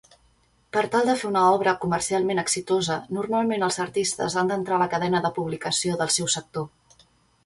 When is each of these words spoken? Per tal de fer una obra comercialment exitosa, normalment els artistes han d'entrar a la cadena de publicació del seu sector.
Per 0.75 0.81
tal 0.93 1.09
de 1.09 1.15
fer 1.23 1.27
una 1.31 1.41
obra 1.57 1.73
comercialment 1.83 2.41
exitosa, 2.43 2.97
normalment 3.17 3.65
els 3.67 3.77
artistes 3.85 4.39
han 4.43 4.49
d'entrar 4.53 4.79
a 4.79 4.83
la 4.85 4.87
cadena 4.95 5.21
de 5.27 5.31
publicació 5.37 5.99
del 6.01 6.11
seu 6.17 6.31
sector. 6.37 6.67